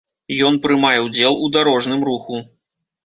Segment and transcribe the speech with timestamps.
[0.47, 2.43] Ён прымае ўдзел у дарожным руху.